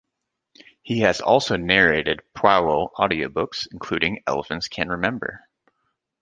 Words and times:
He 0.81 1.01
has 1.01 1.21
also 1.21 1.57
narrated 1.57 2.23
"Poirot" 2.33 2.89
audiobooks, 2.97 3.67
including 3.71 4.23
"Elephants 4.25 4.67
Can 4.67 4.89
Remember". 4.89 5.41